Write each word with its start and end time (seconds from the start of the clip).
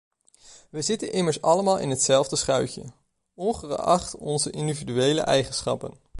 We 0.69 0.81
zitten 0.81 1.11
immers 1.11 1.41
allemaal 1.41 1.77
in 1.79 1.89
hetzelfde 1.89 2.35
schuitje, 2.35 2.83
ongeacht 3.33 4.15
onze 4.15 4.49
individuele 4.49 5.21
eigenschappen. 5.21 5.93